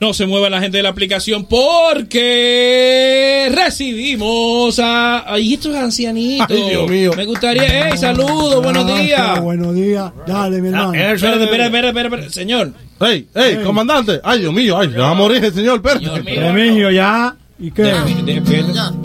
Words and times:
No 0.00 0.14
se 0.14 0.26
mueve 0.26 0.48
la 0.48 0.60
gente 0.60 0.76
de 0.76 0.84
la 0.84 0.90
aplicación 0.90 1.44
porque 1.46 3.50
recibimos 3.52 4.78
a. 4.78 5.32
Ay, 5.32 5.54
estos 5.54 5.74
ancianitos. 5.74 6.46
Ay, 6.48 6.70
Dios 6.70 6.88
mío. 6.88 7.12
Me 7.16 7.24
gustaría. 7.24 7.88
¡Ey, 7.88 7.98
saludos! 7.98 8.62
Buenos 8.62 8.86
días. 8.86 9.40
Buenos 9.40 9.74
días. 9.74 10.12
Dale, 10.24 10.62
mi 10.62 10.68
hermano. 10.68 10.94
Espérate, 10.94 11.42
espérate, 11.44 11.88
espérate. 11.88 12.30
Señor. 12.30 12.72
Ey, 13.00 13.26
ey, 13.34 13.56
comandante. 13.64 14.20
Ay, 14.22 14.38
Dios 14.40 14.52
mío, 14.52 14.78
ay, 14.78 14.92
se 14.92 14.98
va 14.98 15.10
a 15.10 15.14
morir 15.14 15.44
el 15.44 15.52
señor, 15.52 15.82
espérate. 15.84 16.22
Remigio, 16.22 16.92
ya. 16.92 17.34
¿Y 17.58 17.72
qué? 17.72 17.92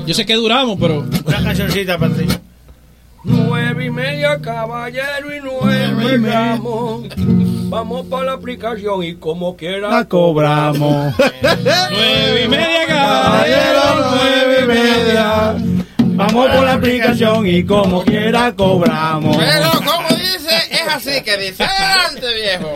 Yo 0.05 0.13
sé 0.13 0.27
que 0.27 0.35
duramos, 0.35 0.77
pero. 0.79 1.07
Una 1.25 1.43
cancioncita 1.43 1.97
para 1.97 2.13
ti. 2.13 2.25
Nueve 3.23 3.85
y 3.85 3.89
media, 3.89 4.39
caballero, 4.39 5.35
y 5.35 5.39
nueve 5.41 6.19
gramos. 6.19 7.05
Vamos 7.73 8.05
para 8.05 8.25
la 8.25 8.33
aplicación 8.33 9.03
y 9.03 9.15
como 9.15 9.57
quiera 9.57 9.89
La 9.89 10.05
cobramos. 10.07 11.15
Nueve 11.89 12.43
y 12.45 12.48
media, 12.48 12.85
caballero, 12.88 13.81
nueve 14.11 14.59
y 14.61 14.67
media. 14.67 15.55
Vamos 15.98 16.51
por 16.51 16.63
la 16.65 16.73
aplicación 16.73 17.48
y 17.48 17.63
como 17.63 18.03
quiera 18.03 18.53
cobramos. 18.55 19.35
Pero, 19.38 19.71
como 19.84 20.07
dice, 20.09 20.55
es 20.70 20.88
así 20.88 21.23
que 21.23 21.35
dice. 21.35 21.63
Adelante, 21.63 22.27
viejo. 22.35 22.73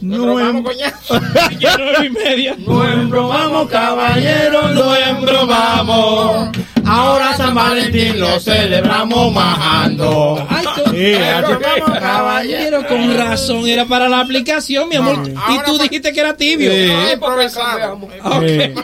No 0.00 0.62
coñazo. 0.62 1.20
nueve 1.60 2.06
y 2.06 2.10
media. 2.10 2.56
No 2.66 2.82
embromamos, 2.88 3.68
caballero, 3.68 4.68
no 4.70 4.96
embromamos. 4.96 6.48
Ahora 6.86 7.27
San 7.48 7.54
Valentín 7.54 8.20
lo 8.20 8.38
celebramos 8.40 9.32
majando. 9.32 10.46
Ay, 10.50 10.64
co- 10.64 10.90
Sí, 10.90 11.14
así- 11.14 11.92
caballero, 12.00 12.86
con 12.86 13.16
razón, 13.16 13.66
era 13.66 13.84
para 13.86 14.08
la 14.08 14.20
aplicación, 14.20 14.88
mi 14.88 14.96
amor. 14.96 15.28
Y 15.28 15.64
tú 15.64 15.78
dijiste 15.78 16.12
que 16.12 16.20
era 16.20 16.36
tibio. 16.36 16.70
Sí. 16.70 16.76
Ay, 16.90 17.12
improvisado. 17.14 17.98
Eh, 18.42 18.74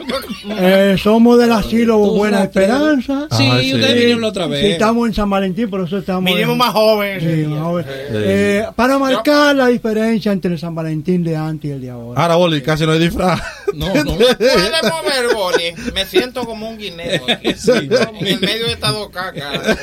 eh, 0.58 0.96
somos 1.02 1.38
del 1.38 1.52
asilo 1.52 1.98
Buena 1.98 2.44
Esperanza. 2.44 3.26
Sí, 3.36 3.48
sí. 3.60 3.74
ustedes 3.74 3.94
vinieron 3.94 4.20
la 4.22 4.28
otra 4.28 4.44
Sí, 4.44 4.50
vez. 4.50 4.64
estamos 4.72 5.08
en 5.08 5.14
San 5.14 5.28
Valentín, 5.30 5.68
por 5.70 5.82
eso 5.82 5.98
estamos. 5.98 6.24
Vinimos 6.24 6.56
más 6.56 6.70
jóvenes. 6.72 7.22
Sí, 7.22 7.46
más 7.46 7.60
jóvenes. 7.62 7.90
Eh, 8.12 8.66
para 8.76 8.98
marcar 8.98 9.56
la 9.56 9.66
diferencia 9.68 10.32
entre 10.32 10.52
el 10.52 10.58
San 10.58 10.74
Valentín 10.74 11.22
de 11.24 11.36
antes 11.36 11.70
y 11.70 11.74
el 11.74 11.80
de 11.80 11.90
ahora. 11.90 12.22
Ahora, 12.22 12.36
Boli, 12.36 12.62
casi 12.62 12.86
no 12.86 12.92
hay 12.92 12.98
disfraz. 12.98 13.40
No, 13.74 13.86
no. 13.92 14.14
Puede 14.14 14.82
mover, 14.90 15.34
Boli. 15.34 15.74
Me 15.94 16.04
siento 16.06 16.44
como 16.44 16.68
un 16.68 16.78
guineo. 16.78 17.22
Sí. 17.56 17.70
En 17.72 18.26
el 18.26 18.40
medio 18.40 18.63
de 18.64 18.72
esta 18.72 18.88
dos 18.90 19.08
cacas. 19.12 19.76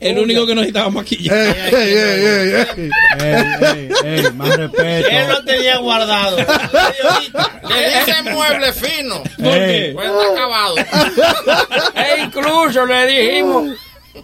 El 0.00 0.18
único 0.18 0.46
que 0.46 0.54
nos 0.54 0.66
estaba 0.66 0.86
ey, 0.86 0.92
maquillando. 0.92 1.54
ey, 1.54 1.74
ey, 1.74 2.24
ey, 2.24 2.66
ey. 2.76 2.90
Ey, 3.20 3.88
ey, 4.04 4.24
ey, 4.24 4.32
más 4.32 4.56
respeto. 4.56 5.08
Él 5.10 5.28
lo 5.28 5.44
tenía 5.44 5.76
guardado. 5.78 6.36
Le 7.68 7.88
dicen 7.98 8.24
mueble 8.32 8.72
fino. 8.72 9.22
¿Por 9.22 9.52
qué? 9.52 9.92
Pues 9.94 10.08
está 10.10 10.32
acabado. 10.32 10.74
E 11.94 12.20
incluso 12.22 12.84
le 12.86 13.06
dijimos, 13.06 13.76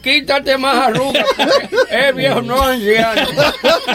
quítate 0.03 0.57
más 0.59 0.89
arrugas. 0.89 1.25
Es 1.91 2.15
viejo, 2.15 2.43
no 2.43 2.63
anciano. 2.63 3.23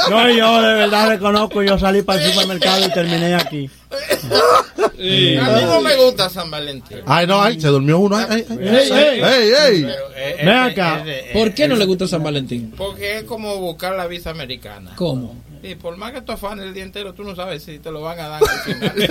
No, 0.09 0.29
yo 0.29 0.61
de 0.61 0.73
verdad 0.75 1.09
reconozco, 1.09 1.61
yo 1.63 1.77
salí 1.77 2.02
para 2.02 2.23
el 2.23 2.31
supermercado 2.31 2.85
y 2.85 2.91
terminé 2.94 3.35
aquí. 3.35 3.69
Sí. 4.97 5.35
A 5.38 5.49
mí 5.49 5.61
no 5.65 5.81
me 5.81 5.95
gusta 5.97 6.29
San 6.29 6.49
Valentín. 6.49 6.99
Ay, 7.05 7.27
no, 7.27 7.41
ay, 7.41 7.59
se 7.59 7.67
durmió 7.67 7.99
uno. 7.99 8.15
Ay, 8.15 8.27
ay, 8.29 8.45
ay. 8.49 8.67
Ey, 8.67 8.91
ey. 8.91 9.21
Ey, 9.21 9.51
ey. 9.75 9.81
Pero, 9.83 10.05
eh, 10.15 10.35
Ven 10.39 10.47
eh, 10.47 10.51
acá. 10.59 11.03
eh, 11.05 11.25
eh, 11.27 11.29
¿Por 11.33 11.53
qué 11.53 11.67
no 11.67 11.75
le 11.75 11.85
gusta 11.85 12.07
San 12.07 12.23
Valentín? 12.23 12.73
Porque 12.77 13.17
es 13.17 13.23
como 13.23 13.57
buscar 13.57 13.95
la 13.95 14.07
visa 14.07 14.29
americana. 14.31 14.93
¿Cómo? 14.95 15.35
Y 15.61 15.75
por 15.75 15.97
más 15.97 16.13
que 16.13 16.21
tú 16.21 16.31
afanes 16.31 16.66
el 16.66 16.73
día 16.73 16.83
entero, 16.83 17.13
tú 17.13 17.23
no 17.23 17.35
sabes 17.35 17.63
si 17.63 17.79
te 17.79 17.91
lo 17.91 18.01
van 18.01 18.19
a 18.19 18.27
dar 18.29 18.41
al 18.43 18.59
final. 18.59 18.93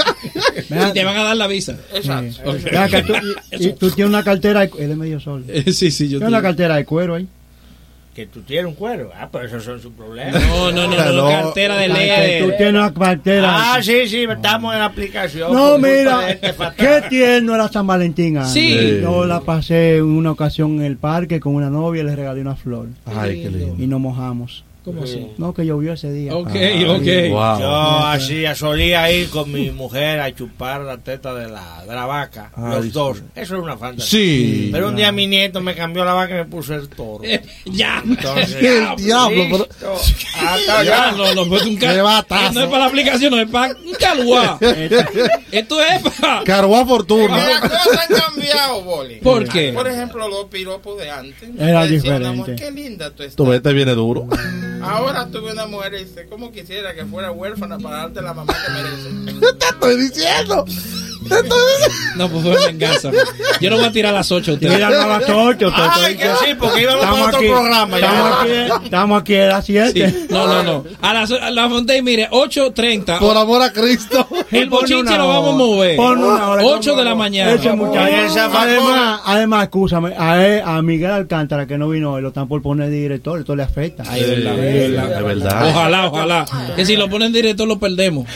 Ven 0.71 0.89
Y 0.89 0.93
te 0.93 1.05
van 1.05 1.17
a 1.19 1.23
dar 1.25 1.37
la 1.37 1.47
visa. 1.49 1.77
Exacto. 1.93 2.53
Ven 2.53 2.77
acá, 2.77 3.03
tú, 3.05 3.13
y- 3.53 3.67
y 3.67 3.73
tú 3.75 3.91
tienes 3.91 4.09
una 4.09 4.25
cartera, 4.25 4.61
de, 4.61 4.71
él 4.79 4.91
es 4.93 4.97
medio 4.97 5.21
sol. 5.21 5.45
Sí, 5.67 5.91
sí, 5.91 6.09
yo 6.09 6.19
Tienes 6.19 6.29
una 6.29 6.43
cartera 6.43 6.77
de 6.77 6.85
cuero 6.87 7.17
ahí. 7.17 7.29
Que 8.15 8.27
tú 8.27 8.43
tienes 8.43 8.67
un 8.67 8.75
cuero. 8.75 9.11
Ah, 9.19 9.29
pero 9.33 9.47
esos 9.47 9.65
son 9.65 9.81
sus 9.81 9.93
problemas. 9.93 10.41
No, 10.47 10.71
no, 10.71 10.87
no, 10.87 10.97
no, 10.97 11.13
No. 11.13 11.29
cartera 11.29 11.77
de 11.79 11.89
ley. 11.89 12.43
Tú 12.45 12.53
tienes 12.57 12.75
una 12.75 12.95
cartera. 12.95 13.75
Ah, 13.75 13.83
sí, 13.83 14.07
sí, 14.07 14.23
estamos 14.23 14.73
en 14.73 14.79
la 14.79 14.85
aplicación. 14.87 15.53
No, 15.53 15.79
mira, 15.79 16.31
este 16.31 16.55
qué 16.77 17.03
tierno 17.09 17.57
era 17.57 17.67
San 17.67 17.87
Valentín. 17.89 18.37
antes. 18.39 18.53
Sí. 18.53 19.01
Yo 19.03 19.25
la 19.25 19.41
pasé 19.41 19.97
en 19.97 20.05
una 20.05 20.31
ocasión 20.31 20.77
en 20.77 20.83
el 20.83 20.97
parque 20.97 21.41
con 21.41 21.57
una 21.57 21.71
novia 21.71 22.03
y 22.03 22.05
le 22.07 22.15
regalé 22.15 22.41
una 22.41 22.55
flor. 22.55 22.87
Ay, 23.05 23.43
qué 23.43 23.51
lindo. 23.51 23.83
Y 23.83 23.87
nos 23.89 23.99
mojamos. 24.01 24.65
¿Cómo 24.85 25.05
así? 25.05 25.29
No, 25.39 25.55
que 25.55 25.65
llovió 25.65 25.95
ese 25.95 26.13
día. 26.13 26.37
Ok, 26.37 26.51
Ay, 26.53 26.85
ok. 26.85 27.31
Wow. 27.33 27.59
Yo 27.61 27.97
así 28.07 28.45
solía 28.55 29.11
ir 29.11 29.31
con 29.31 29.51
mi 29.51 29.71
mujer 29.71 30.21
a 30.21 30.35
chupar 30.35 30.83
la 30.83 30.99
teta 30.99 31.33
de 31.35 31.49
la, 31.49 31.83
de 31.89 31.95
la 31.95 32.05
vaca, 32.05 32.53
Ay, 32.55 32.75
los 32.77 32.85
sí. 32.85 32.91
dos. 32.91 33.23
Eso 33.35 33.55
era 33.55 33.63
una 33.63 33.79
fantasía. 33.79 34.07
Sí. 34.21 34.69
Pero 34.71 34.89
un 34.89 34.97
día 34.97 35.11
mi 35.11 35.27
nieto 35.27 35.63
me 35.63 35.75
cambió 35.75 36.05
la 36.05 36.13
vaca 36.13 36.35
y 36.35 36.37
me 36.37 36.45
puso 36.45 36.75
el 36.75 36.89
toro. 36.91 37.25
Eh, 37.25 37.41
ya. 37.65 38.03
Entonces, 38.05 38.57
El 38.63 38.97
diablo, 38.97 39.45
pero. 39.51 39.69
Hasta 40.37 40.85
Ya, 40.85 41.09
allá. 41.09 41.13
no, 41.13 41.35
no, 41.35 41.49
pues 41.49 41.65
un 41.65 41.79
batazo. 41.81 42.53
No 42.53 42.61
es 42.61 42.67
para 42.67 42.79
la 42.81 42.87
aplicación, 42.87 43.31
no 43.31 43.41
es 43.41 43.49
para 43.49 43.73
un 43.75 43.93
caluá. 43.99 44.59
Esto 45.51 45.83
es 45.83 46.03
para. 46.21 46.45
Carguá 46.45 46.85
Fortuna. 46.85 47.39
Las 47.39 47.61
cosas 47.63 47.99
han 48.11 48.17
cambiado, 48.19 48.83
Boli. 48.83 49.15
¿Por 49.17 49.49
qué? 49.49 49.73
Por 49.73 49.89
ejemplo, 49.89 50.29
los 50.29 50.45
piropos 50.47 50.99
de 50.99 51.11
antes. 51.11 51.49
Era 51.59 51.87
diferente. 51.87 52.55
Qué 52.57 52.71
linda 52.71 53.09
tú 53.11 53.23
estás. 53.23 53.37
Tu 53.37 53.47
vete 53.47 53.73
viene 53.73 53.93
duro. 53.95 54.29
Ahora 54.85 55.27
tuve 55.27 55.53
una 55.53 55.67
mujer 55.67 55.95
y 55.95 56.05
dice, 56.05 56.27
¿cómo 56.29 56.53
quisiera 56.53 56.95
que 56.95 57.05
fuera 57.05 57.33
huérfana 57.33 57.79
para 57.79 57.97
darte 57.99 58.21
la 58.21 58.35
mamá 58.35 58.55
que 58.55 58.73
merece? 58.73 59.57
Te 59.59 59.67
estoy 59.67 59.97
diciendo. 59.97 60.65
No, 62.17 62.29
pues 62.29 62.43
fue 62.45 62.67
venganza. 62.67 63.11
Yo 63.61 63.71
no 63.71 63.77
voy 63.77 63.87
a 63.87 63.93
tirar 63.93 64.13
a 64.15 64.19
las 64.19 64.31
8 64.31 64.53
a 64.53 64.55
ustedes. 64.55 64.73
Mira, 64.75 64.91
no 64.91 65.01
a 65.03 65.19
las 65.19 65.29
8. 65.29 65.59
te 65.71 65.75
Ay, 65.75 66.17
que 66.17 66.25
sí, 66.45 66.55
porque 66.59 66.83
íbamos 66.83 67.05
otro 67.21 67.37
aquí, 67.39 67.49
programa. 67.49 67.97
estamos 67.99 68.33
aquí, 68.41 68.85
estamos 68.85 69.21
aquí 69.21 69.37
a 69.37 69.47
las 69.47 69.65
7. 69.67 70.11
Sí. 70.11 70.27
No, 70.31 70.47
no, 70.47 70.63
no. 70.63 70.85
A 71.01 71.15
las 71.15 71.31
a 71.33 71.51
la 71.51 71.69
Fontaine, 71.69 72.03
mire, 72.03 72.29
8.30. 72.31 73.19
Por 73.19 73.37
amor 73.37 73.63
a 73.63 73.73
Cristo. 73.73 74.27
El 74.51 74.69
bochinche 74.71 75.17
lo 75.19 75.29
vamos 75.29 75.55
a 75.55 75.57
mover. 75.59 75.97
Pon 75.97 76.23
una 76.23 76.49
hora. 76.51 76.63
8 76.65 76.95
de 76.97 77.05
la 77.05 77.15
mañana. 77.15 77.53
Además, 78.55 79.21
además, 79.25 79.63
escúchame, 79.65 80.15
a, 80.17 80.45
él- 80.47 80.63
a 80.65 80.83
Miguel 80.83 81.11
Alcántara 81.11 81.67
que 81.67 81.77
no 81.79 81.89
vino 81.89 82.13
hoy, 82.13 82.23
lo 82.23 82.29
están 82.29 82.49
por 82.49 82.63
poner 82.63 82.91
de 82.91 82.97
director, 82.97 83.39
esto 83.41 83.57
le 83.57 83.63
afecta. 83.63 84.05
Ay, 84.09 84.21
es 84.23 84.29
verdad, 84.29 84.65
es 84.65 85.25
verdad. 85.25 85.69
Ojalá, 85.69 86.07
ojalá. 86.07 86.47
Que 86.77 86.85
si 86.87 86.97
lo 86.97 87.09
ponen 87.09 87.33
directo 87.33 87.67
lo 87.67 87.79
perdemos. 87.79 88.27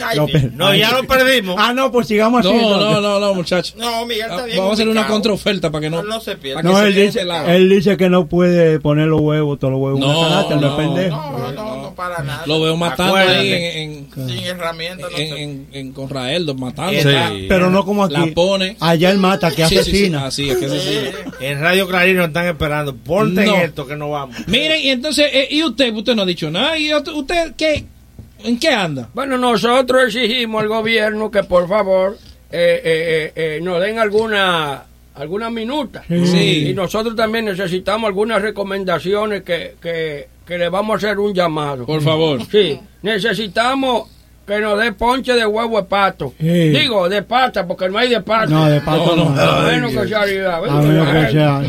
No, 0.55 0.75
ya 0.75 0.91
lo 0.93 1.05
perdimos. 1.05 1.57
Ah, 1.59 1.73
no, 1.73 1.91
pues 1.93 2.09
sigamos 2.09 2.41
así. 2.45 2.49
No, 2.81 3.01
no, 3.01 3.21
no, 3.21 3.35
muchachos. 3.35 3.75
No, 3.77 4.07
Miguel 4.07 4.27
está 4.31 4.45
bien. 4.45 4.59
Vamos 4.59 4.71
a 4.71 4.75
hacer 4.75 4.89
una 4.89 5.07
contraoferta 5.07 5.71
para 5.71 5.83
que 5.83 5.91
no. 5.91 6.03
No 6.03 6.21
se 6.21 6.37
pierda. 6.37 6.63
No, 6.63 6.81
él 6.83 6.95
dice, 6.95 7.21
él 7.93 7.97
que 7.99 8.09
no 8.09 8.27
puede 8.27 8.81
poner 8.81 9.07
los 9.09 9.21
huevos, 9.21 9.59
todos 9.59 9.73
los 9.73 9.81
huevos 9.81 10.01
No, 10.01 10.19
una 10.21 10.29
canasta, 10.29 10.55
no, 10.57 10.61
no. 10.61 10.69
es 10.69 10.75
pendejo. 10.87 11.17
No, 11.17 11.53
no, 11.53 11.83
no, 11.83 11.95
para 11.95 12.23
nada. 12.23 12.43
Lo 12.47 12.61
veo 12.61 12.77
matando 12.77 13.17
Acuérdate. 13.17 13.39
ahí 13.39 13.83
en, 13.83 14.09
en, 14.17 14.29
Sin 14.29 14.45
herramientas 14.45 15.11
no 15.11 15.19
en, 15.19 15.37
en, 15.39 15.69
en 15.73 15.93
Conraeldo, 15.93 16.55
matando. 16.55 17.01
Sí. 17.01 17.47
Pero 17.49 17.71
no 17.71 17.85
como 17.85 18.05
aquí. 18.05 18.15
La 18.15 18.27
pone. 18.35 18.77
Allá 18.81 19.11
él 19.11 19.19
mata, 19.19 19.51
que 19.51 19.65
Sí, 19.67 19.69
sí, 19.69 19.75
sí. 19.75 19.79
asesina. 19.81 20.27
Así 20.27 20.49
es 20.51 20.57
que 20.59 20.67
asesina. 20.67 21.11
En 21.41 21.61
Radio 21.61 21.87
Clarín 21.89 22.17
nos 22.17 22.29
están 22.29 22.47
esperando. 22.47 22.95
Ponte 22.97 23.45
No. 23.45 23.55
en 23.57 23.61
esto 23.63 23.87
que 23.87 23.97
no 23.97 24.11
vamos. 24.11 24.37
Miren, 24.47 24.81
y 24.81 24.91
entonces, 24.91 25.27
eh, 25.33 25.49
¿y 25.51 25.63
usted? 25.65 25.93
Usted 25.93 26.15
no 26.15 26.23
ha 26.23 26.27
dicho 26.27 26.51
nada. 26.51 26.79
¿Y 26.79 26.93
usted, 26.95 27.13
usted 27.13 27.55
qué? 27.57 27.85
¿En 28.45 28.59
qué 28.61 28.69
anda? 28.69 29.09
Bueno, 29.15 29.37
nosotros 29.37 30.05
exigimos 30.05 30.63
al 30.63 30.69
gobierno 30.69 31.31
que 31.31 31.43
por 31.43 31.69
favor 31.69 32.17
eh, 32.51 32.81
eh, 32.85 33.33
eh, 33.35 33.57
eh, 33.57 33.61
nos 33.63 33.81
den 33.81 33.99
alguna 33.99 34.85
alguna 35.15 35.51
minuta. 35.51 36.05
Sí. 36.09 36.69
Y 36.71 36.75
nosotros 36.75 37.17
también 37.17 37.45
necesitamos 37.45 38.09
algunas 38.09 38.41
recomendaciones 38.41 39.43
que, 39.43 39.75
que, 39.83 40.29
que 40.47 40.59
le 40.59 40.69
vamos 40.69 40.95
a 40.95 40.97
hacer 41.09 41.19
un 41.19 41.35
llamado. 41.35 41.85
Por 41.87 42.01
favor. 42.01 42.41
Sí, 42.51 42.79
necesitamos 43.03 44.09
que 44.47 44.61
nos 44.61 44.81
dé 44.81 44.93
ponche 44.93 45.35
de 45.35 45.45
huevo 45.45 45.77
de 45.77 45.87
pato. 45.89 46.33
Sí. 46.41 46.47
Digo, 46.71 47.09
de 47.09 47.23
pata, 47.23 47.67
porque 47.67 47.89
no 47.89 47.99
hay 47.99 48.09
de 48.09 48.23
pata. 48.23 48.47
No, 48.47 48.67
de 48.67 48.81
pato 48.81 49.15
No, 49.15 49.25
no. 49.25 49.31
no. 49.35 49.63
Menos 49.69 49.93
que 49.93 50.09
sea 50.09 50.25
menos 50.63 51.13
que 51.13 51.33
sea. 51.33 51.63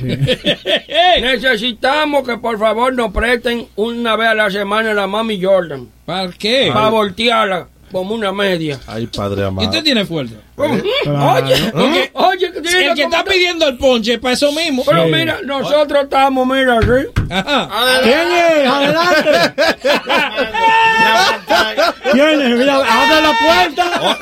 Necesitamos 1.21 2.25
que 2.25 2.37
por 2.37 2.57
favor 2.57 2.93
nos 2.93 3.11
presten 3.11 3.67
una 3.75 4.15
vez 4.15 4.29
a 4.29 4.35
la 4.35 4.49
semana 4.49 4.93
la 4.93 5.07
mami 5.07 5.43
Jordan. 5.43 5.87
¿Para 6.05 6.31
qué? 6.31 6.69
Para 6.73 6.89
voltearla 6.89 7.67
como 7.91 8.15
una 8.15 8.31
media. 8.31 8.79
Ay, 8.87 9.07
padre 9.07 9.41
¿Y 9.41 9.45
amado. 9.45 9.67
usted 9.67 9.83
tiene 9.83 10.05
fuerza? 10.05 10.35
Claro. 10.55 10.73
Oye, 10.73 11.71
Porque 11.71 12.11
oye, 12.13 12.45
el 12.89 12.95
que 12.95 13.03
está 13.03 13.23
pidiendo 13.23 13.67
el 13.67 13.77
ponche 13.77 14.13
es 14.13 14.19
para 14.19 14.33
eso 14.33 14.51
mismo. 14.51 14.83
Pero 14.85 15.05
Sí. 15.05 15.11
mira, 15.11 15.39
nosotros 15.43 16.03
estamos, 16.03 16.47
mira, 16.47 16.77
así. 16.79 17.07
Ajá. 17.29 17.69
¿Quién 18.03 18.31
es? 18.31 18.67
Adelante. 18.67 19.63
¿Quién 22.11 22.41
es? 22.41 22.57
Mira, 22.57 22.75
abre 22.75 23.21
la 23.21 23.33
puerta. 23.39 24.17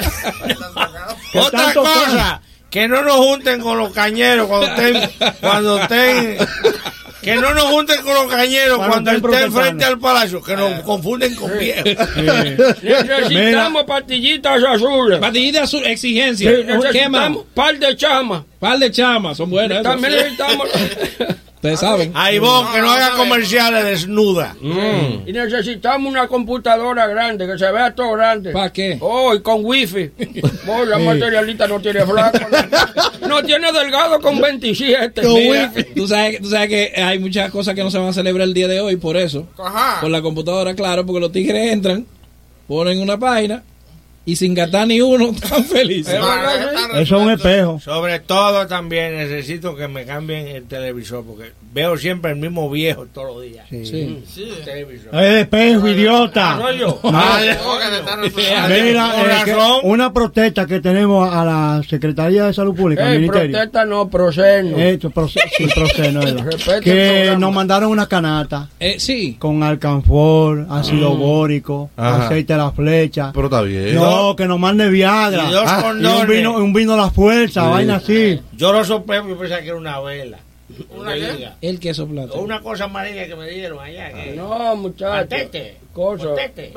Otra 1.40 1.74
cosa, 1.74 2.42
que 2.69 2.88
no 2.88 3.02
nos 3.04 3.16
junten 3.16 3.62
con 3.62 3.78
los 3.78 3.92
cañeros 3.94 4.48
cuando 4.48 4.68
estén, 4.68 5.10
cuando 5.42 5.81
estén 5.81 6.38
Que 7.27 7.41
no 7.41 7.53
nos 7.53 7.63
junten 7.65 8.01
con 8.01 8.13
los 8.13 8.27
cañeros 8.27 8.77
cuando 8.77 9.12
estén 9.12 9.51
frente 9.51 9.85
al 9.85 10.00
palacio, 10.00 10.41
que 10.41 10.56
nos 10.56 10.81
confunden 10.81 11.35
con 11.35 11.51
viejos. 11.57 11.83
Necesitamos 12.81 13.83
pastillitas 13.83 14.63
azules. 14.63 15.19
Patillita 15.19 15.63
azul, 15.63 15.85
exigencia. 15.85 16.50
Sí, 16.51 16.57
¿Qué 16.91 17.09
más? 17.09 17.31
necesitamos 17.31 17.44
par 17.53 17.77
de 17.77 17.95
chamas. 17.95 18.44
Par 18.59 18.79
de 18.79 18.91
chamas, 18.91 19.38
son 19.38 19.50
buenas. 19.50 19.79
esas. 19.79 19.91
También 19.91 20.13
necesitamos. 20.13 20.68
Ustedes 21.68 21.80
saben. 21.81 22.12
Ahí 22.14 22.40
vos, 22.40 22.69
que 22.69 22.80
no 22.80 22.90
haga 22.90 23.18
comerciales 23.18 23.84
desnuda. 23.84 24.56
Y 25.25 25.34
necesitamos 25.34 26.10
una 26.10 26.28
computadora 26.28 27.08
grande, 27.08 27.46
que 27.46 27.58
se 27.58 27.69
vea 27.72 27.94
todo 27.94 28.14
grande. 28.14 28.52
¿Para 28.52 28.72
qué? 28.72 28.98
Oh, 29.02 29.34
y 29.34 29.42
con 29.42 29.64
wifi. 29.64 30.12
Oh, 30.69 30.84
la 30.84 31.00
materialista 31.00 31.66
no 31.66 31.80
tiene 31.80 32.06
flaco. 32.06 32.40
No, 33.22 33.28
no 33.28 33.44
tiene 33.44 33.72
delgado 33.72 34.19
con 34.19 34.40
27. 34.40 35.22
Mira, 35.22 35.72
tú, 35.96 36.08
sabes, 36.08 36.42
tú 36.42 36.50
sabes 36.50 36.68
que 36.68 37.02
hay 37.02 37.19
muchas 37.19 37.50
cosas 37.52 37.74
que 37.74 37.84
no 37.84 37.90
se 37.90 37.98
van 37.98 38.10
a 38.10 38.14
celebrar 38.14 38.46
el 38.46 38.54
día 38.54 38.68
de 38.68 38.81
hoy 38.81 38.98
por 38.98 39.16
eso. 39.16 39.48
Ajá. 39.58 40.02
Por 40.02 40.10
la 40.10 40.22
computadora, 40.22 40.75
claro, 40.75 41.06
porque 41.06 41.22
los 41.22 41.31
tigres 41.31 41.72
entran, 41.72 42.06
ponen 42.68 43.00
una 43.00 43.18
página 43.18 43.64
y 44.27 44.35
sin 44.35 44.53
gastar 44.53 44.88
ni 44.88 45.01
uno 45.01 45.31
verdad, 45.41 45.63
sí. 45.68 46.01
Eso 47.01 47.15
es 47.18 47.21
un 47.24 47.31
espejo. 47.31 47.79
Sobre 47.79 48.19
todo 48.19 48.68
también 48.68 49.15
necesito 49.15 49.75
que 49.75 49.88
me 49.88 50.06
cambien 50.06 50.47
el 50.47 50.65
televisor, 50.65 51.24
porque 51.25 51.51
veo 51.74 51.97
siempre 51.97 52.31
el 52.31 52.38
mismo 52.38 52.69
viejo 52.69 53.06
todos 53.13 53.35
los 53.35 53.44
días. 53.44 53.65
Sí. 53.69 53.85
Sí. 53.85 54.50
El 54.59 54.63
televisor. 54.65 55.15
Es 55.15 55.41
espejo, 55.41 55.88
idiota. 55.88 56.57
Soy 56.59 56.77
yo. 56.79 57.00
No. 57.03 57.12
No. 57.12 57.18
Mira, 58.68 59.44
eh, 59.45 59.56
una 59.83 60.12
protesta 60.13 60.65
que 60.65 60.80
tenemos 60.80 61.33
a 61.33 61.45
la 61.45 61.81
Secretaría 61.88 62.45
de 62.45 62.53
Salud 62.53 62.75
Pública, 62.75 63.06
al 63.07 63.13
Ey, 63.13 63.19
Ministerio. 63.19 63.51
protesta 63.51 63.85
no, 63.85 64.09
proseno. 64.09 64.77
Esto, 64.77 65.09
proce- 65.09 65.39
sí, 65.57 65.68
proceno, 65.75 66.21
era. 66.21 66.44
Respeta 66.44 66.77
el 66.77 66.83
que 66.83 67.35
nos 67.38 67.53
mandaron 67.53 67.91
una 67.91 68.07
canasta 68.07 68.69
Eh, 68.80 68.95
sí. 69.00 69.35
con 69.39 69.63
alcanfor, 69.63 70.65
ácido 70.69 71.15
bórico, 71.15 71.89
Ajá. 71.95 72.25
aceite 72.27 72.53
de 72.53 72.59
la 72.59 72.71
flecha. 72.71 73.31
Pero 73.33 73.45
está 73.47 73.62
bien. 73.62 73.95
No, 73.95 74.17
que 74.36 74.48
nos 74.48 74.60
mande 74.60 74.90
Viagra. 74.90 75.46
Y 75.50 75.52
dos 75.52 75.64
Ah, 75.68 75.94
y 76.00 76.06
un 76.06 76.28
vino, 76.28 76.58
un 76.58 76.74
vino 76.74 76.94
a 76.94 76.98
la 76.98 77.10
fuerza, 77.12 77.64
vaina 77.64 77.96
así. 77.98 78.40
Yo 78.54 78.72
lo 78.74 78.84
soplé 78.84 79.19
porque 79.22 79.36
pensaba 79.36 79.62
que 79.62 79.68
era 79.68 79.78
una 79.78 80.00
vela. 80.00 80.40
¿Una 80.90 81.16
liga. 81.16 81.56
El 81.62 81.80
queso 81.80 82.08
plato. 82.08 82.34
O 82.34 82.42
una 82.42 82.60
cosa 82.62 82.86
amarilla 82.86 83.25
que 83.25 83.36
me 83.36 83.50
dieron 83.50 83.80
allá. 83.80 84.12
que- 84.12 84.34
No, 84.36 84.75
muchachos. 84.75 85.16
Pantete. 85.30 85.78
Cosa. 85.94 86.25
Pantete. 86.36 86.74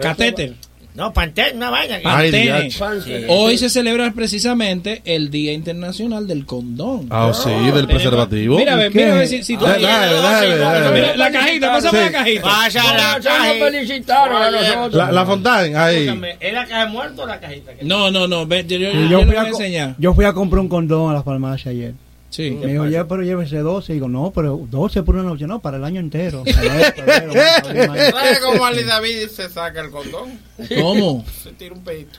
Catéter. 0.00 0.54
No, 0.94 1.12
pantete, 1.12 1.54
una 1.54 1.70
vaina. 1.70 1.98
Pantene. 2.02 2.42
diache. 2.42 2.78
Pante. 2.78 3.26
Hoy 3.28 3.56
se 3.56 3.68
celebra 3.68 4.10
precisamente 4.12 5.00
el 5.04 5.30
Día 5.30 5.52
Internacional 5.52 6.26
del 6.26 6.44
Condón. 6.44 7.06
Ah, 7.10 7.30
sí, 7.32 7.50
del 7.72 7.86
preservativo. 7.86 8.58
Mira, 8.58 8.76
¿Qué? 8.90 9.04
mira 9.06 9.24
si, 9.26 9.44
si 9.44 9.56
tú... 9.56 9.64
Dale, 9.64 9.86
dale, 9.86 10.56
dale, 10.58 11.16
la 11.16 11.30
cajita, 11.30 11.72
pásame 11.72 11.98
Sí. 11.98 12.04
la 12.06 12.12
cajita. 12.18 12.42
Pasa 12.42 12.94
la 12.96 13.20
caja. 13.22 13.52
felicitaron 13.60 14.42
a 14.42 14.50
nosotros. 14.50 14.94
La, 14.94 15.12
la 15.12 15.26
Fontana, 15.26 15.84
ahí. 15.84 16.08
¿Es 16.40 16.52
la 16.52 16.66
caja 16.66 16.84
de 16.86 16.90
muerto 16.90 17.22
o 17.22 17.26
la 17.26 17.38
cajita? 17.38 17.72
No, 17.82 18.10
no, 18.10 18.26
no, 18.26 18.44
ve, 18.46 18.64
yo, 18.66 18.76
yo, 18.78 18.90
yo 18.90 19.00
yo, 19.08 19.18
fui 19.18 19.26
voy 19.26 19.36
a 19.36 19.40
a, 19.40 19.44
co- 19.44 19.48
enseñar. 19.50 19.94
yo 19.98 20.14
fui 20.14 20.24
a 20.24 20.32
comprar 20.32 20.60
un 20.60 20.68
condón 20.68 21.10
a 21.10 21.14
la 21.14 21.22
farmacia 21.22 21.70
ayer. 21.70 21.94
Sí. 22.30 22.50
Me 22.50 22.72
dijo, 22.72 22.86
ya, 22.86 23.08
pero 23.08 23.22
llévese 23.22 23.58
12. 23.58 23.92
Y 23.92 23.94
digo, 23.96 24.08
no, 24.08 24.32
pero 24.34 24.60
12 24.70 25.02
por 25.02 25.14
una 25.14 25.24
noche, 25.24 25.46
no, 25.46 25.60
para 25.60 25.78
el 25.78 25.84
año 25.84 26.00
entero. 26.00 26.44
¿Sabes 26.52 28.40
cómo 28.40 28.66
Ali 28.66 28.84
David 28.84 29.28
se 29.28 29.48
saca 29.48 29.80
el 29.80 29.90
condón? 29.90 30.38
¿Cómo? 30.80 31.24
Se 31.42 31.52
tira 31.52 31.74
un 31.74 31.82
pedito. 31.82 32.18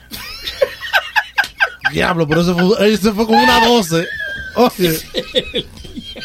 Diablo, 1.92 2.26
pero 2.26 2.42
eso 2.42 2.56
fue, 2.56 2.92
eso 2.92 3.14
fue 3.14 3.26
como 3.26 3.42
una 3.42 3.66
12. 3.66 4.06
Oye, 4.56 4.98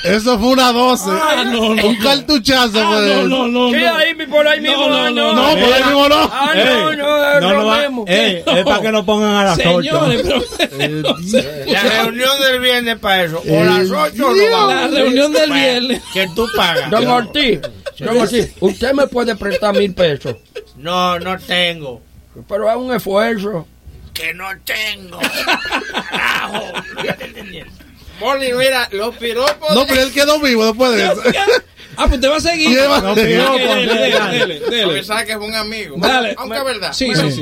eso 0.06 0.40
fue 0.40 0.50
una 0.50 0.72
12. 0.72 1.04
Ah, 1.10 1.44
no, 1.46 1.52
no, 1.76 1.88
Un 1.88 1.98
no. 1.98 2.04
cartuchazo 2.04 2.80
Ah, 2.82 2.94
fue 2.98 3.08
no, 3.08 3.24
no, 3.28 3.48
no, 3.48 3.70
Sí, 3.72 3.84
no. 3.86 3.96
ahí 3.96 4.14
por 4.28 4.48
ahí 4.48 4.62
mismo. 4.62 4.88
no, 4.90 5.10
no, 5.12 5.34
No, 5.34 5.42
por 5.60 5.74
ahí 5.74 5.84
mismo 5.84 6.10
no. 6.10 6.16
Ah, 6.32 6.52
no, 6.56 6.94
no, 6.96 7.32
es 7.34 7.42
No, 7.42 7.50
lo 7.54 7.60
no 7.62 7.66
va- 7.66 7.80
mismo. 7.82 8.06
eh, 8.08 8.44
es 8.46 8.64
para 8.64 8.82
que 8.82 8.92
lo 8.92 9.06
pongan 9.06 9.34
a 9.36 9.44
las 9.44 9.60
8. 9.60 9.72
Señores, 9.82 10.22
pero... 10.24 11.16
La 11.68 11.82
reunión 12.04 12.40
del 12.42 12.60
viernes 12.60 13.00
para 13.00 13.24
eso. 13.24 13.42
O 13.48 13.64
las 13.64 13.90
8 13.90 14.28
o 14.28 14.34
no 14.34 14.50
La 14.50 14.58
vamos. 14.58 14.92
reunión 14.94 15.34
del 15.34 15.52
viernes. 15.52 16.02
Que 16.14 16.28
tú 16.36 16.48
pagas. 16.56 16.90
Don 16.92 17.08
Ortiz, 17.08 17.60
don 18.00 18.18
Ortiz, 18.18 18.52
usted 18.60 18.94
me 18.94 19.08
puede 19.08 19.36
prestar 19.36 19.76
mil 19.76 19.94
pesos, 19.94 20.36
No, 20.78 21.18
no 21.20 21.38
tengo. 21.40 22.02
pero 22.48 22.70
es 22.70 22.76
un 22.76 22.94
esfuerzo. 22.94 23.68
Que 24.14 24.34
no 24.34 24.46
tengo. 24.64 25.20
Carajo. 26.10 26.64
Molly, 28.20 28.54
mira, 28.54 28.88
los 28.92 29.16
piropos. 29.18 29.74
No, 29.74 29.86
pero 29.88 30.02
él 30.02 30.12
quedó 30.14 30.40
vivo 30.40 30.66
después 30.66 30.92
de 30.96 31.06
eso. 31.06 31.22
Ah, 31.98 32.08
pues 32.10 32.20
te 32.20 32.28
va 32.28 32.38
a 32.38 32.40
seguir. 32.42 32.70
Lleva- 32.70 33.00
No, 33.02 33.16
dele, 33.16 33.36
dele, 33.38 33.88
dele, 33.88 34.20
dele, 34.30 34.60
Porque 34.60 34.76
dele. 34.76 35.04
sabe 35.04 35.26
que 35.26 35.32
es 35.32 35.38
un 35.38 35.56
amigo. 35.56 35.96
Dale. 35.98 36.36
Aunque 36.38 36.58
es 36.58 36.64
verdad. 36.66 36.94
Sí, 36.94 37.10
sí, 37.16 37.32
sí. 37.32 37.42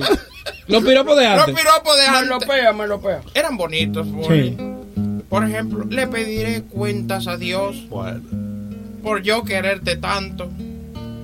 Los 0.68 0.84
piropos 0.84 1.18
de 1.18 1.24
Los 1.30 1.40
antes. 1.48 1.56
piropos 1.56 1.98
de 1.98 2.02
Me 2.04 2.18
antes 2.18 2.30
lo 2.30 2.40
pea, 2.40 2.74
me 2.74 2.88
lo 2.88 3.02
pea. 3.02 3.22
eran 3.34 3.58
bonitos. 3.58 4.06
Molly. 4.06 4.56
Por 5.30 5.44
ejemplo, 5.48 5.86
le 5.90 6.06
pediré 6.08 6.62
cuentas 6.64 7.26
a 7.28 7.38
Dios 7.38 7.76
por 9.02 9.22
yo 9.24 9.44
quererte 9.44 9.96
tanto. 9.98 10.52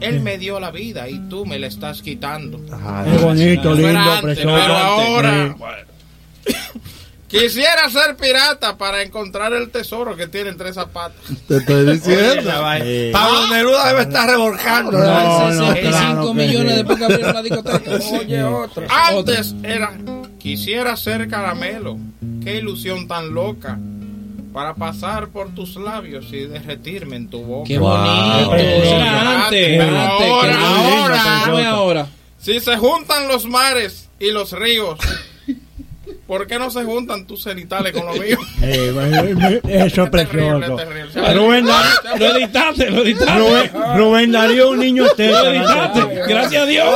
Él 0.01 0.21
me 0.21 0.37
dio 0.37 0.59
la 0.59 0.71
vida 0.71 1.07
y 1.09 1.19
tú 1.29 1.45
me 1.45 1.59
la 1.59 1.67
estás 1.67 2.01
quitando. 2.01 2.57
Es 3.05 3.21
bonito, 3.21 3.73
lindo, 3.75 4.21
precioso. 4.21 4.55
pero 4.55 4.77
ahora, 4.77 5.47
Sí. 5.47 5.53
bueno. 5.57 5.77
Quisiera 7.29 7.87
ser 7.91 8.15
pirata 8.17 8.75
para 8.75 9.03
encontrar 9.03 9.53
el 9.53 9.69
tesoro 9.69 10.15
que 10.15 10.25
tiene 10.27 10.49
entre 10.49 10.69
esas 10.69 10.85
patas. 10.85 11.21
Te 11.47 11.57
estoy 11.57 11.93
diciendo. 11.93 12.49
Vaina. 12.61 12.85
Sí. 12.85 13.09
Pablo 13.13 13.47
Neruda 13.47 13.87
debe 13.89 14.01
estar 14.01 14.27
revolcando. 14.27 14.91
No, 14.97 15.51
no, 15.51 15.73
65 15.73 15.91
claro 15.91 16.33
millones 16.33 16.71
sí. 16.71 16.77
después 16.77 16.97
que 16.97 17.05
abrieron 17.05 17.33
la 17.35 17.41
discoteca. 17.43 17.91
Oye, 18.19 18.43
otra. 18.43 18.87
Antes 18.89 19.55
era, 19.61 19.95
quisiera 20.39 20.97
ser 20.97 21.27
caramelo. 21.29 21.99
Qué 22.43 22.57
ilusión 22.57 23.07
tan 23.07 23.31
loca. 23.33 23.77
Para 24.51 24.73
pasar 24.73 25.27
por 25.27 25.53
tus 25.53 25.75
labios 25.75 26.33
y 26.33 26.47
derretirme 26.47 27.15
en 27.15 27.29
tu 27.29 27.43
boca. 27.43 27.67
Qué 27.67 27.77
bonito. 27.77 28.55
Era 28.55 29.45
antes. 29.45 29.81
Ahora, 29.81 30.59
ahora. 30.59 31.41
¿Cómo 31.45 31.59
es 31.59 31.65
ahora? 31.67 32.07
Si 32.39 32.59
se 32.59 32.75
juntan 32.77 33.27
los 33.27 33.45
mares 33.45 34.09
y 34.19 34.31
los 34.31 34.51
ríos, 34.53 34.97
¿por 36.29 36.45
qué 36.45 36.59
no 36.59 36.69
se 36.69 36.83
juntan 36.83 37.25
tus 37.25 37.41
cenitales 37.43 37.91
con 37.91 38.05
los 38.05 38.19
míos? 38.19 38.39
Eh, 38.61 38.91
bueno, 38.93 39.59
Eso 39.67 40.03
es 40.03 40.09
precioso. 40.11 40.75
terrible. 40.75 41.33
Rubén, 41.33 41.65
Darío, 41.65 42.17
Lo 42.19 42.37
editaste, 42.37 42.91
lo 42.91 43.01
editaste. 43.01 43.39
Rubén, 43.39 43.71
Rubén 43.97 44.31
Darío, 44.31 44.69
un 44.69 44.79
niño 44.79 45.03
Lo 45.05 45.13
teta. 45.15 45.49
editaste. 45.49 45.99
Gracias 46.27 46.63
a 46.63 46.65
Dios. 46.67 46.87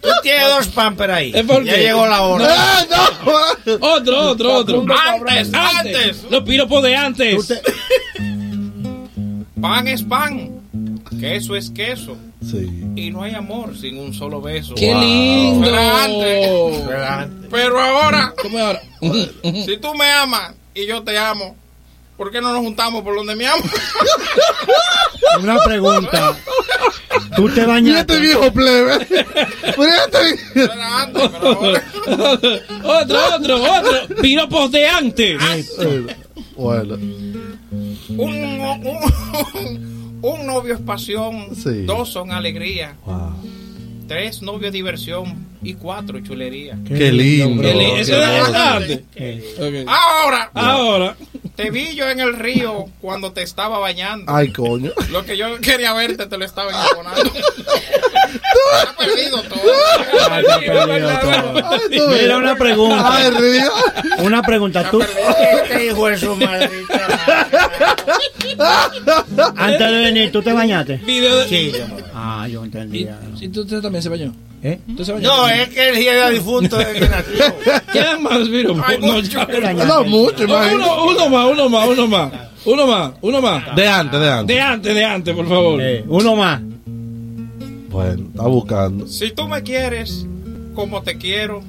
Tú 0.00 0.08
tienes 0.22 0.48
dos 0.48 0.68
pampers 0.68 1.12
ahí. 1.12 1.32
¿Es 1.34 1.42
por 1.42 1.64
Ya 1.64 1.76
llegó 1.76 2.06
la 2.06 2.22
hora. 2.22 2.46
¡Ah, 2.48 2.86
no! 3.66 3.72
Otro, 3.94 4.20
otro, 4.30 4.54
otro. 4.54 4.84
Antes, 5.26 5.52
antes. 5.52 6.24
Los 6.30 6.44
piropos 6.44 6.82
de 6.84 6.94
antes. 6.94 7.52
Pan 9.60 9.88
es 9.88 10.02
pan, 10.02 10.50
queso 11.20 11.56
es 11.56 11.70
queso. 11.70 12.16
Sí. 12.44 12.68
Y 12.96 13.10
no 13.10 13.22
hay 13.22 13.34
amor 13.34 13.76
sin 13.78 13.98
un 13.98 14.12
solo 14.12 14.40
beso. 14.40 14.74
Qué 14.74 14.92
lindo. 14.94 15.68
Era 15.68 16.04
antes. 16.04 16.48
Pero 17.50 17.80
ahora, 17.80 18.21
¿Cómo 18.42 18.58
es 18.58 18.64
ahora? 18.64 18.82
si 19.64 19.76
tú 19.78 19.94
me 19.94 20.10
amas 20.10 20.52
y 20.74 20.86
yo 20.86 21.02
te 21.02 21.16
amo, 21.16 21.56
¿por 22.16 22.30
qué 22.30 22.40
no 22.40 22.52
nos 22.52 22.60
juntamos 22.62 23.02
por 23.02 23.14
donde 23.16 23.34
me 23.36 23.46
amo? 23.46 23.62
Una 25.40 25.58
pregunta. 25.62 26.36
¿Tú 27.36 27.46
te 27.48 27.60
Mira 27.62 27.66
bañaste? 27.66 28.00
este 28.14 28.20
viejo 28.20 28.52
plebe. 28.52 29.06
Mira 29.78 30.04
este 30.04 30.60
otro, 32.84 33.18
otro, 33.34 33.62
otro. 33.62 34.16
Piropos 34.20 34.70
de 34.72 34.86
antes. 34.86 35.40
Eh, 35.78 36.16
Bueno. 36.56 36.94
Un, 36.94 38.60
un, 38.60 40.18
un 40.22 40.46
novio 40.46 40.74
es 40.74 40.80
pasión, 40.80 41.54
Sí. 41.56 41.84
dos 41.84 42.10
son 42.12 42.30
alegría, 42.32 42.94
tres 44.12 44.42
novios 44.42 44.72
diversión 44.72 45.46
y 45.62 45.72
cuatro 45.74 46.20
chulería. 46.20 46.76
Qué 46.86 47.10
lindo. 47.10 47.62
Qué 47.62 47.74
li- 47.74 47.84
Eso 48.00 48.16
era 48.16 48.38
eso 48.40 48.50
era 48.50 48.76
Qué 48.76 48.76
antes. 48.76 49.00
Ok. 49.58 49.88
Ahora, 49.88 50.50
Ahora. 50.52 51.16
Te 51.56 51.70
vi 51.70 51.94
yo 51.94 52.08
en 52.08 52.20
el 52.20 52.34
río 52.34 52.86
cuando 53.00 53.32
te 53.32 53.42
estaba 53.42 53.78
bañando. 53.78 54.32
Ay, 54.34 54.52
coño. 54.52 54.90
Lo 55.10 55.24
que 55.24 55.36
yo 55.36 55.58
quería 55.60 55.92
verte 55.92 56.26
te 56.26 56.38
lo 56.38 56.44
estaba 56.44 56.70
enjabonando. 56.70 57.22
Has 58.82 58.94
perdido 59.06 59.42
todo. 59.42 59.60
Ay, 60.30 60.44
has 60.48 60.58
perdido 60.58 61.18
todo. 61.20 61.68
Ay, 61.70 61.80
tú 61.98 62.08
Mira, 62.08 62.36
una 62.38 62.56
pregunta. 62.56 63.16
Ay, 63.16 63.30
Río. 63.30 63.70
Una 64.24 64.42
pregunta. 64.42 64.90
¿Tú, 64.90 65.02
Este 65.02 65.86
hijo 65.86 66.06
de 66.08 66.16
su 66.18 66.34
madre. 66.36 66.70
antes 69.56 69.90
de 69.90 69.98
venir, 69.98 70.32
¿tú 70.32 70.42
te 70.42 70.52
bañaste? 70.52 70.96
Video 70.98 71.36
de... 71.38 71.48
Sí, 71.48 71.72
yo- 71.72 71.84
Ah, 72.14 72.46
yo 72.48 72.62
Y, 72.62 72.64
entendía. 72.66 73.18
y 73.40 73.48
tú, 73.48 73.62
usted 73.62 73.80
también 73.80 74.02
se 74.02 74.08
bañó. 74.08 74.32
¿Eh? 74.64 74.78
No, 74.86 75.48
es 75.48 75.68
que 75.70 75.88
el 75.88 75.96
día 75.96 76.12
era 76.14 76.30
difunto 76.30 76.76
desde 76.78 76.92
que 76.94 77.08
nació. 77.08 77.56
¿Quedan 77.92 78.22
más 78.22 78.48
piropos? 78.48 78.84
Ay, 78.86 78.98
No, 79.00 79.12
mucho. 79.14 79.28
ya. 79.50 79.72
No, 79.84 80.04
mucho, 80.04 80.44
imagínate. 80.44 80.74
Uno, 80.76 81.04
uno 81.06 81.28
más, 81.28 81.46
uno 81.50 81.68
más, 81.68 81.88
uno 81.88 82.06
más. 82.06 82.32
Uno 82.64 82.86
más, 82.86 83.12
uno 83.22 83.40
más. 83.42 83.74
De 83.74 83.88
antes, 83.88 84.20
de 84.20 84.28
antes. 84.30 84.56
De 84.56 84.62
antes, 84.62 84.94
de 84.94 85.04
antes, 85.04 85.34
por 85.34 85.48
favor. 85.48 85.80
Eh, 85.82 86.04
uno 86.06 86.36
más. 86.36 86.60
Bueno, 87.90 88.28
está 88.30 88.42
buscando. 88.46 89.06
Si 89.08 89.32
tú 89.32 89.48
me 89.48 89.62
quieres 89.62 90.26
como 90.74 91.02
te 91.02 91.18
quiero, 91.18 91.62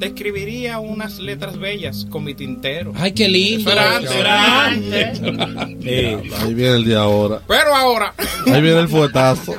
te 0.00 0.06
escribiría 0.06 0.78
unas 0.80 1.18
letras 1.18 1.58
bellas 1.58 2.06
con 2.10 2.24
mi 2.24 2.34
tintero. 2.34 2.92
Ay, 2.96 3.12
qué 3.12 3.28
lindo. 3.28 3.70
Eso 3.70 3.78
era 3.78 3.94
antes. 3.96 4.10
Eso 4.10 4.20
era 4.20 4.62
antes. 4.64 5.86
Eh, 5.86 6.22
Ahí 6.40 6.54
viene 6.54 6.76
el 6.76 6.84
día 6.84 7.00
ahora. 7.00 7.40
Pero 7.46 7.74
ahora, 7.74 8.14
Ahí 8.46 8.60
viene 8.62 8.80
el 8.80 8.88
fuetazo. 8.88 9.54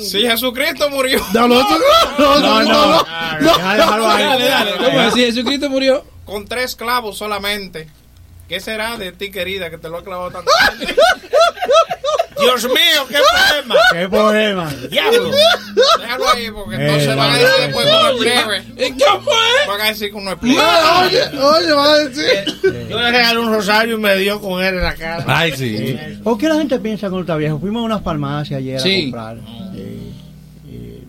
si 0.00 0.20
Jesucristo 0.22 0.90
murió, 0.90 1.24
No, 1.32 1.46
no, 1.48 1.62
no, 2.18 2.40
no, 2.40 2.64
no. 2.64 3.04
Dale, 3.40 4.44
dale. 4.48 4.70
¿Cómo 4.84 5.00
es? 5.02 5.14
Si 5.14 5.20
Jesucristo 5.24 5.70
murió. 5.70 6.04
con 6.24 6.44
tres 6.46 6.74
clavos 6.74 7.16
solamente, 7.16 7.88
¿qué 8.48 8.58
será 8.60 8.96
de 8.96 9.12
ti, 9.12 9.30
querida, 9.30 9.70
que 9.70 9.78
te 9.78 9.88
lo 9.88 9.98
ha 9.98 10.04
clavado 10.04 10.30
tanto? 10.32 10.50
Dios 12.40 12.64
mío, 12.64 13.06
qué 13.08 13.16
problema. 13.18 13.74
¿Qué 13.92 14.08
problema? 14.08 14.70
Diablo. 14.90 15.30
Déjalo 15.98 16.28
ahí, 16.30 16.50
porque 16.50 16.74
entonces 16.76 17.08
Eh, 17.08 17.14
van 17.14 17.30
a 17.30 17.38
decir 17.38 17.48
no, 17.50 17.66
después 17.66 17.86
no. 17.86 17.92
que 17.92 17.96
uno 17.98 18.10
es 18.10 18.42
plebe. 18.44 18.86
¿Y 18.86 18.90
¿Cómo 19.04 19.30
es? 19.30 19.68
Van 19.68 19.80
a 19.80 19.84
decir 19.84 20.10
que 20.10 20.16
uno 20.16 20.32
es 20.32 20.38
plebe. 20.38 20.60
Oye, 20.60 21.22
oye, 21.38 21.72
va 21.72 21.92
a 21.92 21.98
decir. 21.98 22.86
Yo 22.90 23.00
le 23.00 23.10
regalé 23.10 23.38
un 23.40 23.52
rosario 23.54 23.96
y 23.96 24.00
me 24.00 24.16
dio 24.16 24.40
con 24.40 24.62
él 24.62 24.74
en 24.74 24.82
la 24.82 24.94
cara. 24.94 25.24
Ay, 25.26 25.52
sí. 25.56 25.98
¿Por 26.22 26.36
qué 26.38 26.48
la 26.48 26.56
gente 26.56 26.78
piensa 26.78 27.08
uno 27.08 27.20
está 27.20 27.36
viejo? 27.36 27.58
Fuimos 27.58 27.80
a 27.82 27.84
unas 27.84 28.02
farmacias 28.02 28.58
ayer 28.58 28.80
Sí. 28.80 29.00
a 29.00 29.02
comprar 29.04 29.36
eh, 29.36 29.40
eh, 29.76 29.95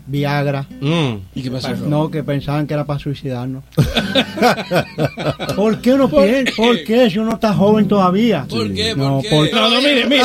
Viagra. 0.07 0.65
Mm. 0.79 1.15
¿Y 1.35 1.43
qué 1.43 1.51
pasó? 1.51 1.75
No, 1.75 2.09
que 2.09 2.23
pensaban 2.23 2.65
que 2.65 2.73
era 2.73 2.85
para 2.85 2.97
suicidarnos. 2.99 3.63
¿Por 5.55 5.79
qué 5.81 5.93
uno 5.93 6.09
¿Por 6.09 6.23
piensa? 6.25 6.51
qué? 6.51 6.61
¿Por 6.61 6.83
qué? 6.83 7.09
Si 7.09 7.19
uno 7.19 7.33
está 7.33 7.53
joven 7.53 7.87
todavía. 7.87 8.45
¿Por 8.49 8.73
qué? 8.73 8.95
¿Por 8.95 8.97
No, 8.97 9.21
qué? 9.21 9.29
por- 9.29 9.51
No, 9.53 9.69
no, 9.69 9.77
mire, 9.81 10.05
mire, 10.05 10.23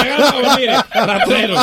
mire. 0.59 0.75
Ratrero. 0.95 1.55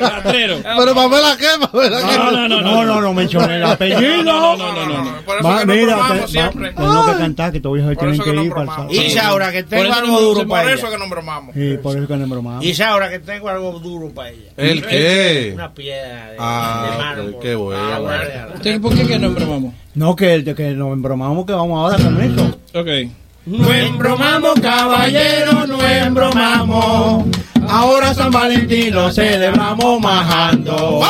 Ratrero. 0.00 0.56
Pero 0.78 0.94
Pamela, 0.94 1.36
¿qué? 1.38 1.46
Pamela, 1.66 1.98
¿qué? 2.08 2.16
No, 2.18 2.30
no, 2.32 2.48
no, 2.48 2.60
no, 2.62 2.84
no, 2.84 3.00
no 3.00 3.14
mencioné 3.14 3.56
el 3.56 3.64
apellido. 3.64 4.22
No, 4.24 4.56
no, 4.56 4.72
no, 4.72 4.86
no, 4.86 5.04
no. 5.04 5.16
Por 5.22 5.38
eso 5.38 5.48
Va, 5.48 5.60
que 5.60 5.66
nos 5.66 5.76
mira, 5.76 6.26
siempre. 6.26 6.72
tengo 6.72 7.06
que 7.06 7.12
cantar 7.18 7.52
que 7.52 7.60
todos 7.60 7.78
Por 7.80 7.96
tienen 7.96 8.14
eso 8.14 8.24
que 8.24 8.32
que 8.32 8.42
ir 8.44 8.50
para 8.50 8.62
el 8.62 8.68
sábado. 8.68 8.88
Y 8.92 8.98
Isaura, 8.98 9.52
que 9.52 9.62
Por 9.62 9.70
tengo 9.70 9.84
eso 9.84 9.94
algo 9.94 10.12
no- 10.12 10.20
duro 10.20 10.40
Por 10.40 10.48
para 10.48 10.72
eso 10.72 10.86
ella. 10.86 10.90
que 10.90 10.98
nos 10.98 11.10
bromamos. 11.10 11.54
Sí, 11.54 11.78
por 11.82 11.96
eso 11.98 12.08
que 12.08 12.16
nos 12.16 12.28
bromamos. 12.28 12.64
Y 12.64 12.68
Isaura, 12.70 13.10
que 13.10 13.18
tengo 13.18 13.48
algo 13.48 13.78
duro 13.80 14.08
para 14.10 14.30
ella. 14.30 14.50
¿El 14.56 14.86
qué? 14.86 15.50
Una 15.54 15.72
piedra 15.74 16.30
de, 16.30 16.36
Ah, 16.38 16.94
mármol. 16.98 17.36
qué- 17.42 17.56
bueno. 17.66 17.82
Ah, 17.94 17.98
bueno. 17.98 18.54
¿Usted 18.54 18.80
¿Por 18.80 18.94
qué 18.94 19.06
que 19.06 19.18
no 19.18 19.26
embromamos? 19.28 19.74
No, 19.94 20.16
que, 20.16 20.54
que 20.54 20.70
nos 20.70 20.92
embromamos 20.92 21.46
que 21.46 21.52
vamos 21.52 21.78
ahora 21.78 22.02
con 22.02 22.20
eso. 22.20 22.58
Ok. 22.74 23.10
No 23.46 23.72
embromamos, 23.72 24.58
caballero, 24.60 25.66
no 25.66 25.80
embromamos. 25.86 27.24
Ahora 27.68 28.14
San 28.14 28.30
Valentín 28.30 28.94
lo 28.94 29.10
celebramos 29.12 30.00
majando. 30.00 31.00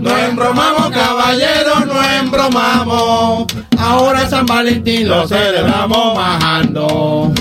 No 0.00 0.16
embromamos, 0.16 0.90
caballero, 0.90 1.80
no 1.86 2.02
embromamos. 2.20 3.46
Ahora 3.78 4.28
San 4.28 4.46
Valentín 4.46 5.08
lo 5.08 5.26
celebramos 5.26 6.14
majando. 6.16 7.32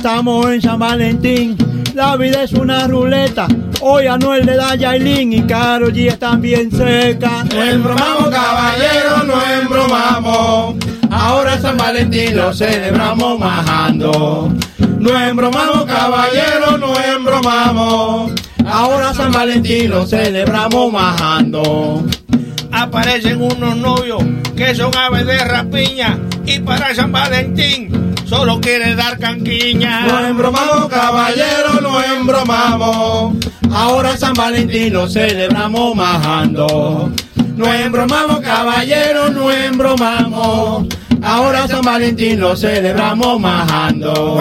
Estamos 0.00 0.46
en 0.46 0.62
San 0.62 0.78
Valentín, 0.78 1.58
la 1.94 2.16
vida 2.16 2.42
es 2.42 2.54
una 2.54 2.86
ruleta. 2.86 3.46
Hoy 3.82 4.06
Anuel 4.06 4.46
le 4.46 4.56
da 4.56 4.70
a 4.70 4.74
Yailin 4.74 5.30
y 5.30 5.42
Karol 5.42 5.92
G 5.92 6.08
están 6.08 6.40
bien 6.40 6.70
seca. 6.72 7.44
No 7.44 7.62
embromamos, 7.62 8.30
caballero, 8.30 9.24
no 9.26 9.34
embromamos. 9.60 10.76
Ahora 11.10 11.60
San 11.60 11.76
Valentín 11.76 12.34
lo 12.34 12.54
celebramos 12.54 13.38
majando. 13.38 14.50
No 14.78 15.20
embromamos, 15.20 15.84
caballero, 15.84 16.78
no 16.78 16.94
embromamos. 16.98 18.32
Ahora 18.64 19.12
San 19.12 19.32
Valentín 19.32 19.90
lo 19.90 20.06
celebramos 20.06 20.90
majando. 20.90 22.06
Aparecen 22.72 23.42
unos 23.42 23.76
novios 23.76 24.22
que 24.56 24.74
son 24.74 24.96
aves 24.96 25.26
de 25.26 25.44
rapiña 25.44 26.18
y 26.46 26.58
para 26.60 26.94
San 26.94 27.12
Valentín 27.12 28.09
solo 28.30 28.60
quiere 28.60 28.94
dar 28.94 29.18
canquiña. 29.18 30.06
No 30.06 30.24
embromamos, 30.24 30.88
caballero, 30.88 31.80
no 31.82 32.00
embromamos. 32.00 33.34
Ahora 33.72 34.16
San 34.16 34.34
Valentín 34.34 34.92
lo 34.92 35.08
celebramos 35.08 35.96
majando. 35.96 37.12
No 37.56 37.74
embromamos, 37.74 38.38
caballero, 38.40 39.30
no 39.30 39.50
embromamos. 39.50 40.86
Ahora 41.22 41.66
San 41.66 41.82
Valentín 41.82 42.38
lo 42.38 42.56
celebramos 42.56 43.40
majando. 43.40 44.38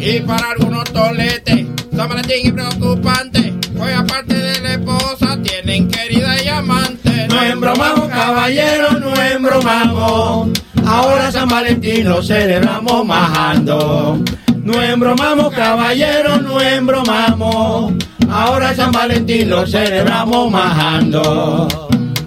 Y 0.00 0.20
para 0.20 0.50
algunos 0.50 0.84
toletes, 0.92 1.66
San 1.96 2.08
Valentín 2.08 2.46
es 2.46 2.52
preocupante. 2.52 3.54
Pues 3.76 3.96
aparte 3.96 4.34
de 4.34 4.60
la 4.60 4.72
esposa, 4.74 5.38
tienen 5.40 5.88
querida 5.88 6.42
y 6.42 6.48
amante. 6.48 7.28
No 7.28 7.40
embromamos, 7.42 8.08
caballero, 8.08 8.98
no 8.98 9.14
embromamos. 9.14 10.48
Ahora 10.86 11.30
San 11.30 11.48
Valentín 11.48 12.08
lo 12.08 12.22
celebramos 12.22 13.04
majando. 13.06 14.22
No 14.62 14.82
embromamos, 14.82 15.52
caballero, 15.54 16.38
no 16.40 16.60
embromamos. 16.60 17.92
Ahora 18.30 18.74
San 18.74 18.92
Valentín 18.92 19.50
lo 19.50 19.66
celebramos 19.66 20.50
majando. 20.50 21.68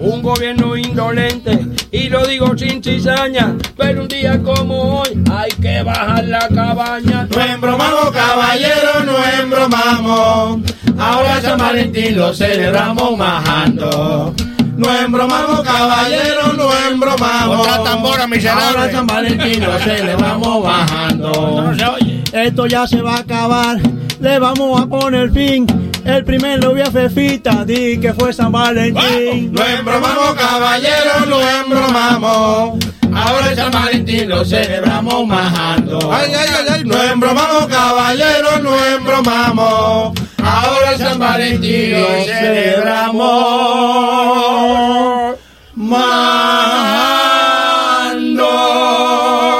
Un 0.00 0.22
gobierno 0.22 0.76
indolente, 0.76 1.66
y 1.90 2.08
lo 2.08 2.24
digo 2.26 2.56
sin 2.56 2.82
cizaña, 2.82 3.56
pero 3.76 4.02
un 4.02 4.08
día 4.08 4.40
como 4.42 5.00
hoy 5.00 5.20
hay 5.32 5.50
que 5.60 5.82
bajar 5.82 6.24
la 6.24 6.46
cabaña. 6.48 7.26
No 7.28 7.40
embromamos, 7.40 8.10
caballero, 8.12 9.04
no 9.04 9.16
embromamos. 9.42 10.60
Ahora 10.98 11.40
San 11.40 11.58
Valentín 11.58 12.16
lo 12.16 12.32
celebramos 12.32 13.16
majando. 13.16 14.34
No 14.78 14.94
embromamos, 14.96 15.60
caballero, 15.62 16.52
no 16.56 16.70
embromamos. 16.88 17.66
Otra 17.66 17.82
tambora 17.82 18.28
miserable. 18.28 18.64
Ahora 18.64 18.92
San 18.92 19.08
Valentín 19.08 19.64
lo 19.64 19.76
celebramos 19.80 20.62
bajando. 20.62 21.62
No 21.62 21.76
se 21.76 21.84
oye. 21.84 22.22
Esto 22.32 22.66
ya 22.66 22.86
se 22.86 23.02
va 23.02 23.16
a 23.16 23.18
acabar, 23.18 23.78
le 24.20 24.38
vamos 24.38 24.80
a 24.80 24.86
poner 24.86 25.32
fin. 25.32 25.66
El 26.04 26.24
primer 26.24 26.60
novio 26.60 26.84
a 26.84 26.92
Fefita, 26.92 27.64
di 27.64 27.98
que 27.98 28.14
fue 28.14 28.32
San 28.32 28.52
Valentín. 28.52 29.52
No 29.52 29.66
embromamos, 29.66 30.34
caballero, 30.34 31.26
no 31.26 31.40
embromamos. 31.40 32.97
Ahora 33.20 33.54
San 33.54 33.70
Valentín 33.72 34.28
lo 34.28 34.44
celebramos 34.44 35.26
majando. 35.26 36.12
Ay, 36.12 36.32
ay, 36.34 36.48
ay, 36.58 36.66
ay. 36.74 36.82
No 36.84 37.02
embromamos, 37.02 37.66
caballero, 37.66 38.58
no 38.62 38.84
embromamos. 38.94 40.12
Ahora 40.42 40.96
San 40.98 41.18
Valentín 41.18 41.92
lo 41.92 42.06
celebramos 42.24 43.18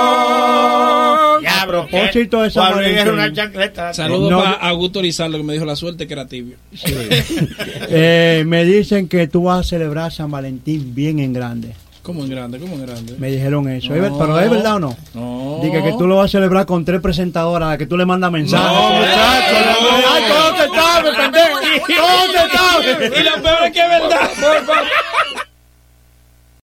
majando. 0.09 1.41
Ya, 1.43 1.63
A 1.63 1.67
propósito 1.67 2.43
de 2.43 2.51
San 2.51 2.75
Valentín. 2.75 3.09
una 3.13 3.33
chancleta. 3.33 3.95
Saludos 3.95 4.31
No, 4.31 4.39
para 4.43 4.53
Augusto 4.53 5.03
Lizardo 5.03 5.37
que 5.37 5.43
me 5.45 5.53
dijo 5.55 5.65
la 5.65 5.77
suerte 5.77 6.07
que 6.07 6.13
era 6.15 6.27
tibio. 6.27 6.57
Eh, 7.91 8.45
me 8.47 8.65
dicen 8.65 9.09
que 9.09 9.27
tú 9.29 9.45
vas 9.45 9.61
a 9.61 9.69
celebrar 9.69 10.13
San 10.13 10.31
Valentín 10.31 10.95
bien 10.95 11.19
en 11.21 11.33
grande. 11.33 11.75
¿Cómo 12.03 12.25
en 12.25 12.31
grande? 12.31 12.59
¿Cómo 12.59 12.75
en 12.77 12.87
grande? 12.87 13.15
Me 13.19 13.29
dijeron 13.31 13.69
eso. 13.69 13.95
¿Es 13.95 14.01
ver- 14.01 14.11
No. 14.13 14.19
¿Pero 14.19 14.41
es 14.41 14.51
verdad 14.51 14.77
o 14.77 14.79
no? 14.79 14.97
No. 15.15 15.61
Dice 15.63 15.83
que 15.83 15.93
tú 15.99 16.07
lo 16.07 16.17
vas 16.17 16.27
a 16.27 16.29
celebrar 16.33 16.65
con 16.65 16.85
tres 16.85 17.01
presentadoras 17.01 17.77
que 17.77 17.87
tú 17.87 17.97
le 17.99 18.07
mandas 18.07 18.31
mensajes. 18.33 18.67
No, 18.73 18.91
muchacho, 18.91 19.57
Ay, 20.11 20.23
todo 20.29 20.57
se 20.57 20.81
sabe, 20.81 21.11
pendejo. 21.15 21.59
Todo 21.87 22.33
se 22.33 22.57
sabe. 22.57 23.21
Y 23.21 23.23
lo 23.25 23.43
peor 23.43 23.65
es 23.65 23.73
que 23.73 23.81
es 23.81 23.89
verdad. 23.89 24.31